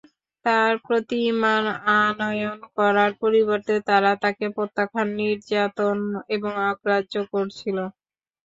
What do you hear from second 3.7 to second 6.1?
তারা তাকে প্রত্যাখ্যান, নির্যাতন